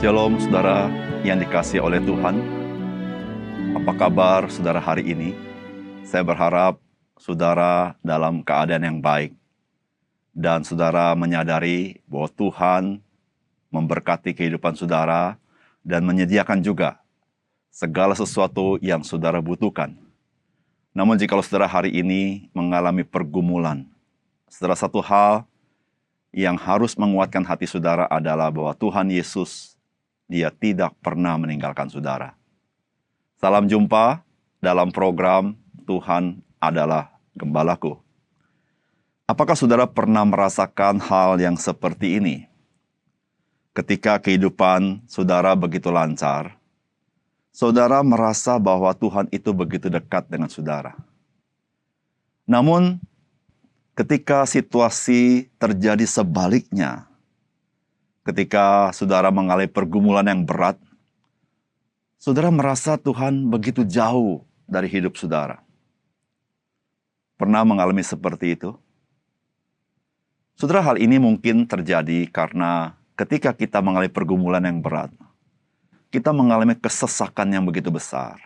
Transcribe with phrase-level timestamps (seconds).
[0.00, 0.88] Shalom saudara
[1.28, 2.40] yang dikasih oleh Tuhan.
[3.76, 5.36] Apa kabar saudara hari ini?
[6.08, 6.80] Saya berharap
[7.20, 9.36] saudara dalam keadaan yang baik
[10.32, 12.84] dan saudara menyadari bahwa Tuhan
[13.68, 15.36] memberkati kehidupan saudara
[15.84, 16.96] dan menyediakan juga
[17.68, 19.92] segala sesuatu yang saudara butuhkan.
[20.96, 23.84] Namun jika saudara hari ini mengalami pergumulan,
[24.48, 25.44] saudara satu hal
[26.32, 29.76] yang harus menguatkan hati saudara adalah bahwa Tuhan Yesus,
[30.30, 32.38] dia tidak pernah meninggalkan saudara.
[33.42, 34.22] Salam jumpa
[34.62, 35.58] dalam program
[35.90, 37.98] Tuhan adalah Gembalaku.
[39.26, 42.46] Apakah saudara pernah merasakan hal yang seperti ini?
[43.74, 46.54] Ketika kehidupan saudara begitu lancar,
[47.50, 50.94] saudara merasa bahwa Tuhan itu begitu dekat dengan saudara.
[52.46, 52.98] Namun,
[53.94, 57.09] ketika situasi terjadi sebaliknya,
[58.24, 60.76] ketika saudara mengalami pergumulan yang berat,
[62.20, 65.64] saudara merasa Tuhan begitu jauh dari hidup saudara.
[67.40, 68.76] Pernah mengalami seperti itu?
[70.60, 75.08] Saudara, hal ini mungkin terjadi karena ketika kita mengalami pergumulan yang berat,
[76.12, 78.36] kita mengalami kesesakan yang begitu besar.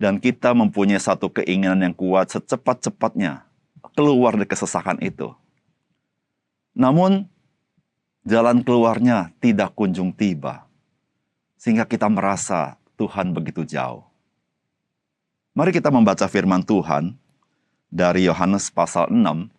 [0.00, 3.44] Dan kita mempunyai satu keinginan yang kuat secepat-cepatnya
[3.92, 5.34] keluar dari kesesakan itu.
[6.72, 7.28] Namun,
[8.24, 10.66] jalan keluarnya tidak kunjung tiba.
[11.60, 14.04] Sehingga kita merasa Tuhan begitu jauh.
[15.52, 17.12] Mari kita membaca firman Tuhan
[17.90, 19.50] dari Yohanes pasal 6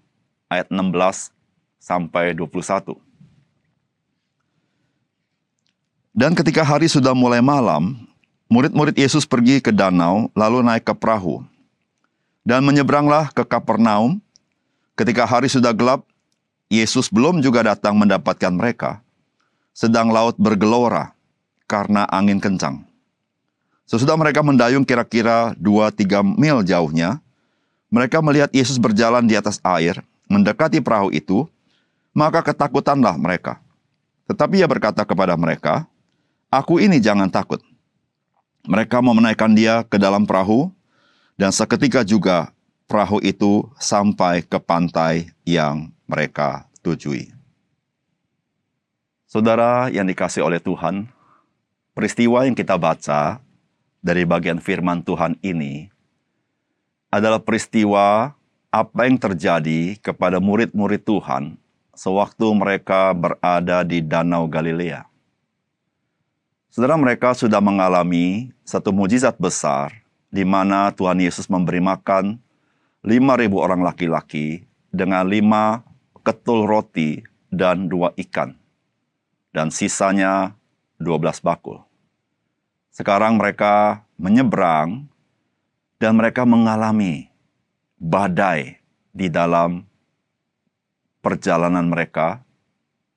[0.50, 1.30] ayat 16
[1.78, 2.98] sampai 21.
[6.12, 7.96] Dan ketika hari sudah mulai malam,
[8.52, 11.44] murid-murid Yesus pergi ke danau lalu naik ke perahu.
[12.44, 14.20] Dan menyeberanglah ke Kapernaum.
[14.98, 16.04] Ketika hari sudah gelap,
[16.72, 19.04] Yesus belum juga datang mendapatkan mereka.
[19.76, 21.12] Sedang laut bergelora
[21.68, 22.88] karena angin kencang.
[23.84, 27.20] Sesudah mereka mendayung kira-kira 2-3 mil jauhnya,
[27.92, 30.00] mereka melihat Yesus berjalan di atas air,
[30.32, 31.44] mendekati perahu itu,
[32.16, 33.60] maka ketakutanlah mereka.
[34.32, 35.84] Tetapi ia berkata kepada mereka,
[36.48, 37.60] Aku ini jangan takut.
[38.64, 40.72] Mereka mau menaikkan dia ke dalam perahu,
[41.36, 42.56] dan seketika juga
[42.88, 47.32] perahu itu sampai ke pantai yang mereka tujui.
[49.32, 51.08] Saudara yang dikasih oleh Tuhan,
[51.96, 53.40] peristiwa yang kita baca
[54.04, 55.88] dari bagian firman Tuhan ini
[57.08, 58.36] adalah peristiwa
[58.68, 61.56] apa yang terjadi kepada murid-murid Tuhan
[61.96, 65.08] sewaktu mereka berada di Danau Galilea.
[66.72, 69.92] Saudara mereka sudah mengalami satu mujizat besar
[70.32, 72.40] di mana Tuhan Yesus memberi makan
[73.04, 75.84] 5.000 orang laki-laki dengan lima
[76.22, 77.22] ketul roti
[77.52, 78.56] dan dua ikan.
[79.52, 80.56] Dan sisanya
[81.02, 81.84] 12 bakul.
[82.94, 85.12] Sekarang mereka menyeberang
[86.00, 87.28] dan mereka mengalami
[88.00, 88.80] badai
[89.12, 89.84] di dalam
[91.20, 92.42] perjalanan mereka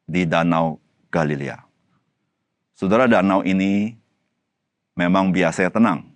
[0.05, 1.65] di Danau Galilea.
[2.75, 3.95] Saudara, danau ini
[4.99, 6.11] memang biasanya tenang,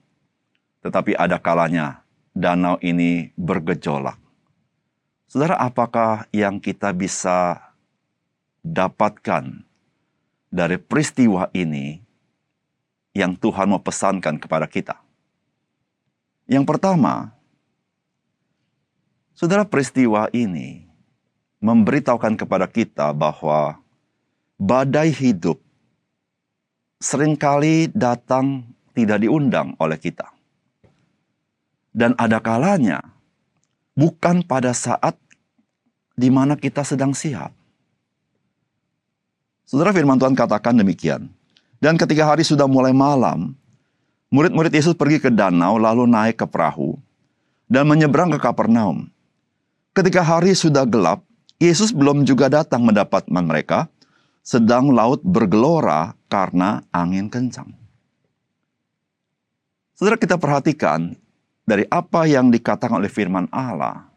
[0.82, 2.03] tetapi ada kalanya
[2.34, 4.19] danau ini bergejolak.
[5.28, 7.61] Saudara, apakah yang kita bisa
[8.65, 9.61] dapatkan
[10.49, 12.00] dari peristiwa ini
[13.12, 14.97] yang Tuhan mau pesankan kepada kita?
[16.49, 17.37] Yang pertama,
[19.37, 20.88] saudara peristiwa ini
[21.61, 23.77] memberitahukan kepada kita bahwa
[24.56, 25.61] badai hidup
[27.05, 28.65] sering kali datang
[28.97, 30.33] tidak diundang oleh kita.
[31.93, 33.18] Dan ada kalanya
[33.98, 35.19] bukan pada saat
[36.14, 37.50] di mana kita sedang siap.
[39.66, 41.26] Saudara firman Tuhan katakan demikian.
[41.78, 43.54] Dan ketika hari sudah mulai malam,
[44.28, 47.00] Murid-murid Yesus pergi ke danau lalu naik ke perahu
[47.64, 49.08] dan menyeberang ke Kapernaum.
[49.96, 51.25] Ketika hari sudah gelap,
[51.56, 53.88] Yesus belum juga datang mendapatkan mereka,
[54.44, 57.73] sedang laut bergelora karena angin kencang.
[59.96, 61.17] Saudara kita perhatikan
[61.69, 64.09] dari apa yang dikatakan oleh firman Allah.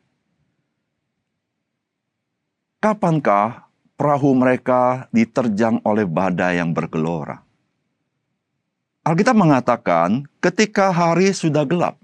[2.80, 3.68] Kapankah
[4.00, 7.44] perahu mereka diterjang oleh badai yang bergelora?
[9.03, 12.00] Alkitab mengatakan ketika hari sudah gelap.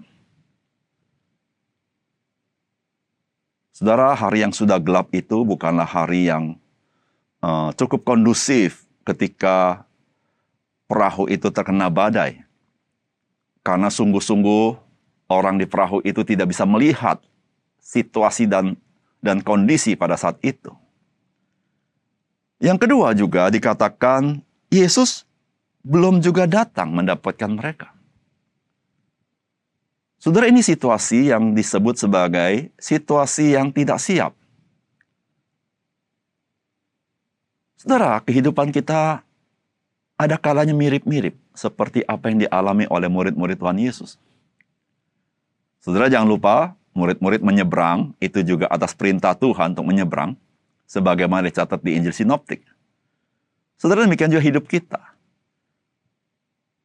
[3.72, 6.58] Saudara, hari yang sudah gelap itu bukanlah hari yang
[7.38, 9.86] uh, cukup kondusif ketika
[10.90, 12.42] perahu itu terkena badai.
[13.62, 14.87] Karena sungguh-sungguh
[15.28, 17.20] orang di perahu itu tidak bisa melihat
[17.78, 18.74] situasi dan
[19.20, 20.72] dan kondisi pada saat itu.
[22.58, 24.42] Yang kedua juga dikatakan
[24.72, 25.22] Yesus
[25.86, 27.94] belum juga datang mendapatkan mereka.
[30.18, 34.34] Saudara, ini situasi yang disebut sebagai situasi yang tidak siap.
[37.78, 39.22] Saudara, kehidupan kita
[40.18, 44.18] ada kalanya mirip-mirip seperti apa yang dialami oleh murid-murid Tuhan Yesus.
[45.78, 50.34] Saudara jangan lupa, murid-murid menyeberang itu juga atas perintah Tuhan untuk menyeberang
[50.90, 52.66] sebagaimana dicatat di Injil Sinoptik.
[53.78, 54.98] Saudara demikian juga hidup kita.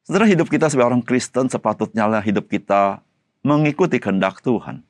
[0.05, 3.01] Saudara hidup kita sebagai orang Kristen sepatutnya lah hidup kita
[3.41, 4.85] mengikuti kehendak Tuhan.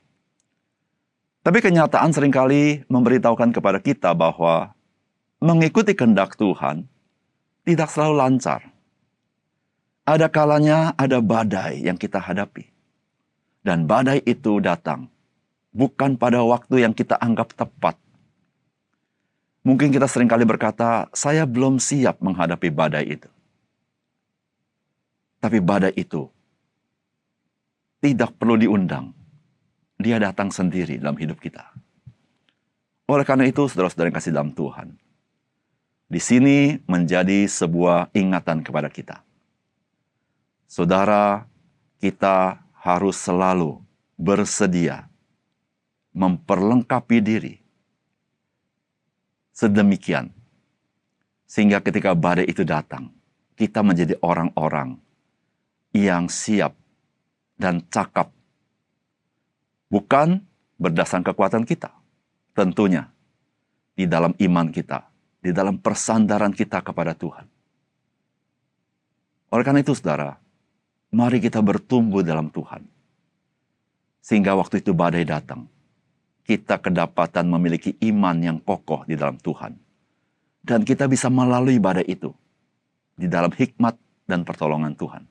[1.43, 4.73] Tapi kenyataan sering kali memberitahukan kepada kita bahwa
[5.37, 6.89] mengikuti kehendak Tuhan
[7.63, 8.61] tidak selalu lancar.
[10.03, 12.72] Ada kalanya ada badai yang kita hadapi.
[13.63, 15.07] Dan badai itu datang
[15.73, 17.97] bukan pada waktu yang kita anggap tepat.
[19.63, 23.31] Mungkin kita sering kali berkata, saya belum siap menghadapi badai itu.
[25.39, 26.27] Tapi badai itu
[28.03, 29.15] tidak perlu diundang.
[29.95, 31.71] Dia datang sendiri dalam hidup kita.
[33.07, 34.95] Oleh karena itu, saudara-saudara yang kasih dalam Tuhan,
[36.11, 39.23] di sini menjadi sebuah ingatan kepada kita.
[40.67, 41.47] Saudara,
[42.03, 43.79] kita harus selalu
[44.19, 45.07] bersedia
[46.11, 47.55] memperlengkapi diri
[49.55, 50.35] sedemikian
[51.53, 53.13] sehingga ketika badai itu datang,
[53.53, 54.97] kita menjadi orang-orang
[55.93, 56.73] yang siap
[57.61, 58.33] dan cakap.
[59.93, 60.41] Bukan
[60.81, 61.93] berdasarkan kekuatan kita.
[62.57, 63.05] Tentunya
[63.93, 65.05] di dalam iman kita,
[65.45, 67.45] di dalam persandaran kita kepada Tuhan.
[69.53, 70.41] Oleh karena itu saudara,
[71.13, 72.81] mari kita bertumbuh dalam Tuhan.
[74.19, 75.69] Sehingga waktu itu badai datang,
[76.43, 79.77] kita kedapatan memiliki iman yang kokoh di dalam Tuhan.
[80.63, 82.33] Dan kita bisa melalui badai itu
[83.13, 83.93] di dalam hikmat
[84.25, 85.23] dan pertolongan Tuhan.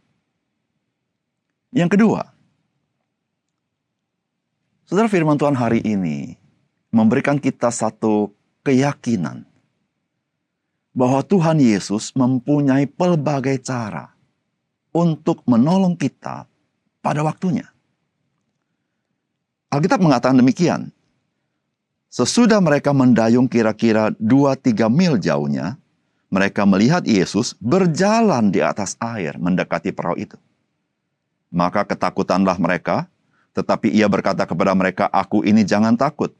[1.72, 2.20] Yang kedua,
[4.84, 6.36] saudara firman Tuhan hari ini
[6.92, 8.28] memberikan kita satu
[8.60, 9.48] keyakinan
[10.92, 14.12] bahwa Tuhan Yesus mempunyai pelbagai cara
[14.92, 16.44] untuk menolong kita
[17.00, 17.66] pada waktunya.
[19.72, 20.92] Alkitab mengatakan demikian.
[22.12, 25.80] Sesudah mereka mendayung kira-kira 2-3 mil jauhnya,
[26.28, 30.36] mereka melihat Yesus berjalan di atas air mendekati perahu itu.
[31.48, 33.08] Maka ketakutanlah mereka,
[33.52, 36.32] tetapi ia berkata kepada mereka, Aku ini jangan takut.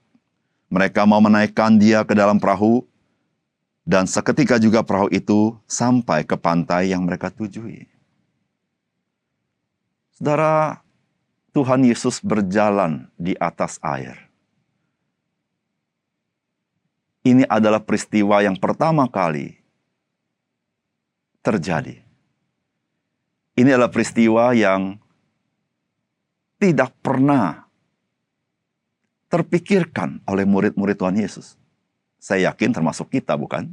[0.73, 2.85] Mereka mau menaikkan dia ke dalam perahu,
[3.85, 7.92] dan seketika juga perahu itu sampai ke pantai yang mereka tujui.
[10.13, 10.85] Saudara,
[11.53, 14.17] Tuhan Yesus berjalan di atas air.
[17.23, 19.61] Ini adalah peristiwa yang pertama kali
[21.45, 22.03] terjadi.
[23.55, 24.97] Ini adalah peristiwa yang
[26.57, 27.69] tidak pernah
[29.29, 31.61] terpikirkan oleh murid-murid Tuhan Yesus.
[32.17, 33.71] Saya yakin termasuk kita, bukan?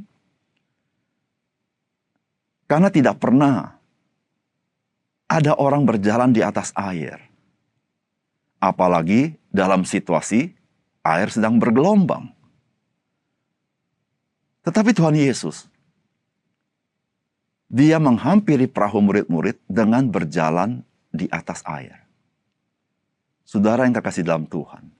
[2.68, 3.79] Karena tidak pernah
[5.30, 7.22] ada orang berjalan di atas air.
[8.58, 10.50] Apalagi dalam situasi
[11.06, 12.34] air sedang bergelombang.
[14.66, 15.70] Tetapi Tuhan Yesus,
[17.70, 20.82] dia menghampiri perahu murid-murid dengan berjalan
[21.14, 22.04] di atas air.
[23.46, 24.90] Saudara yang kekasih dalam Tuhan,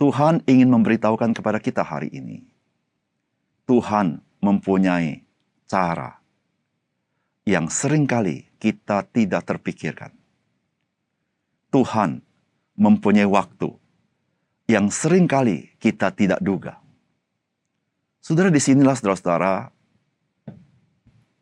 [0.00, 2.42] Tuhan ingin memberitahukan kepada kita hari ini,
[3.68, 5.22] Tuhan mempunyai
[5.68, 6.18] cara
[7.46, 10.12] yang sering kali kita tidak terpikirkan.
[11.70, 12.20] Tuhan
[12.78, 13.70] mempunyai waktu
[14.68, 16.76] yang sering kali kita tidak duga.
[18.20, 19.72] Saudara, di sinilah saudara-saudara,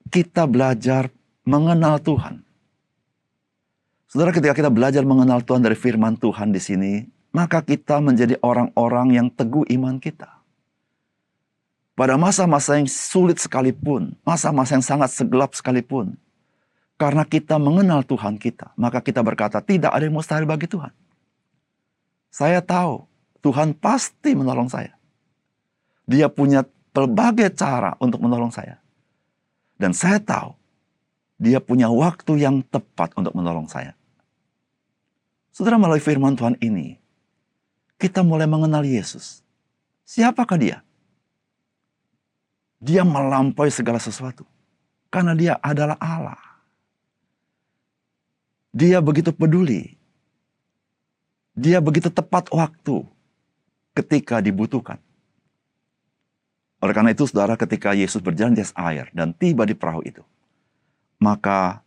[0.06, 1.11] kita belajar
[1.42, 2.46] mengenal Tuhan.
[4.06, 6.92] Saudara, ketika kita belajar mengenal Tuhan dari firman Tuhan di sini,
[7.35, 10.30] maka kita menjadi orang-orang yang teguh iman kita.
[11.96, 16.14] Pada masa-masa yang sulit sekalipun, masa-masa yang sangat segelap sekalipun,
[16.96, 20.92] karena kita mengenal Tuhan kita, maka kita berkata, tidak ada yang mustahil bagi Tuhan.
[22.32, 23.04] Saya tahu
[23.44, 24.96] Tuhan pasti menolong saya.
[26.08, 26.64] Dia punya
[26.96, 28.80] berbagai cara untuk menolong saya.
[29.76, 30.56] Dan saya tahu
[31.36, 33.92] dia punya waktu yang tepat untuk menolong saya.
[35.52, 36.96] Saudara melalui firman Tuhan ini,
[38.00, 39.44] kita mulai mengenal Yesus.
[40.08, 40.78] Siapakah dia?
[42.80, 44.44] Dia melampaui segala sesuatu.
[45.08, 46.55] Karena dia adalah Allah.
[48.76, 49.97] Dia begitu peduli.
[51.56, 53.09] Dia begitu tepat waktu
[53.97, 55.00] ketika dibutuhkan.
[56.85, 60.21] Oleh karena itu, saudara, ketika Yesus berjalan di atas air dan tiba di perahu itu,
[61.16, 61.80] maka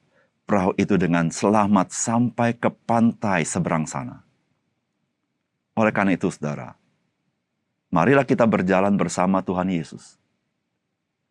[0.50, 4.26] perahu itu dengan selamat sampai ke pantai seberang sana.
[5.78, 6.74] Oleh karena itu, saudara,
[7.94, 10.18] marilah kita berjalan bersama Tuhan Yesus.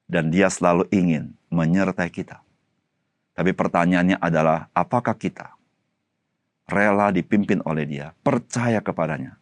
[0.06, 2.46] Dan dia selalu ingin menyertai kita.
[3.38, 5.54] Tapi pertanyaannya adalah, apakah kita
[6.66, 9.38] rela dipimpin oleh dia, percaya kepadanya,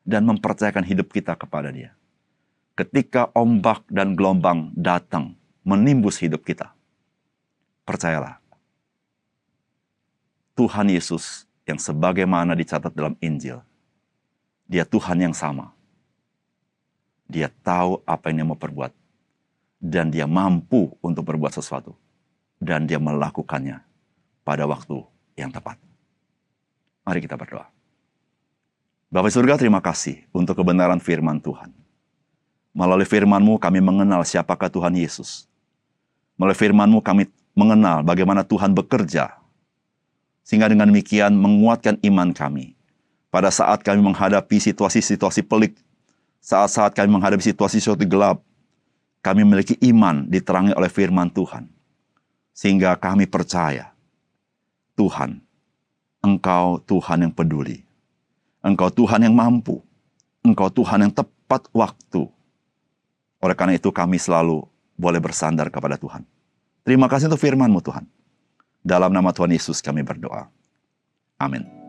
[0.00, 1.92] dan mempercayakan hidup kita kepada dia.
[2.72, 6.72] Ketika ombak dan gelombang datang menimbus hidup kita,
[7.84, 8.40] percayalah,
[10.56, 13.60] Tuhan Yesus yang sebagaimana dicatat dalam Injil,
[14.64, 15.76] dia Tuhan yang sama.
[17.28, 18.96] Dia tahu apa yang dia mau perbuat.
[19.84, 21.92] Dan dia mampu untuk berbuat sesuatu.
[22.64, 23.84] Dan dia melakukannya
[24.40, 25.04] pada waktu
[25.36, 25.76] yang tepat.
[27.04, 27.68] Mari kita berdoa.
[29.12, 31.68] Bapak surga terima kasih untuk kebenaran firman Tuhan.
[32.72, 35.44] Melalui firman-Mu kami mengenal siapakah Tuhan Yesus.
[36.40, 39.36] Melalui firman-Mu kami mengenal bagaimana Tuhan bekerja.
[40.40, 42.72] Sehingga dengan demikian menguatkan iman kami.
[43.28, 45.76] Pada saat kami menghadapi situasi-situasi pelik,
[46.40, 48.40] saat-saat kami menghadapi situasi-situasi gelap,
[49.20, 51.73] kami memiliki iman diterangi oleh firman Tuhan.
[52.54, 53.90] Sehingga kami percaya,
[54.94, 55.42] Tuhan,
[56.24, 57.84] Engkau Tuhan yang peduli.
[58.64, 59.84] Engkau Tuhan yang mampu.
[60.40, 62.24] Engkau Tuhan yang tepat waktu.
[63.44, 64.64] Oleh karena itu kami selalu
[64.96, 66.24] boleh bersandar kepada Tuhan.
[66.80, 68.08] Terima kasih untuk firman-Mu Tuhan.
[68.80, 70.48] Dalam nama Tuhan Yesus kami berdoa.
[71.36, 71.83] Amin.